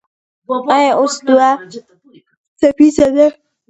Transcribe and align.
ایا 0.75 0.91
اوس 0.99 1.13
دوه 1.27 1.49
څپیزه 2.59 3.07
ده؟ 3.15 3.27